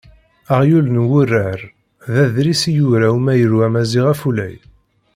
"Aɣyul 0.53 0.85
n 0.89 1.03
wuṛeɣ" 1.09 1.59
d 2.13 2.15
adlis 2.23 2.63
i 2.69 2.71
yura 2.77 3.07
umyaru 3.17 3.57
amaziɣ 3.67 4.05
Afulay. 4.13 4.55